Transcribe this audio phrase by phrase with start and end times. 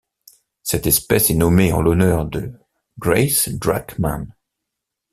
[0.63, 2.53] Cette espèce est nommée en l'honneur de
[2.97, 4.33] Grace Drachman.